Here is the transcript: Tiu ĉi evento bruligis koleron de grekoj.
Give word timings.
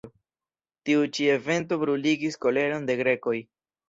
Tiu 0.89 1.03
ĉi 1.17 1.27
evento 1.33 1.77
bruligis 1.81 2.39
koleron 2.47 2.89
de 2.91 2.97
grekoj. 3.03 3.35